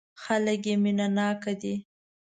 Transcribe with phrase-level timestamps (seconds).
[0.23, 1.75] خلک یې مینه ناک دي.